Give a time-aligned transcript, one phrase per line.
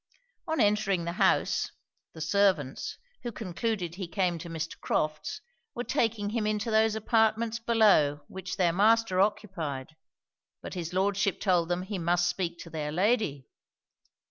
[0.47, 1.69] On entering the house,
[2.13, 4.79] the servants, who concluded he came to Mr.
[4.79, 5.41] Crofts,
[5.75, 9.95] were taking him into those apartments below which their master occupied:
[10.59, 13.45] but his Lordship told them he must speak to their lady.